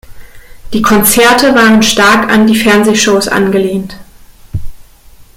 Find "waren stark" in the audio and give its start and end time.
1.53-2.27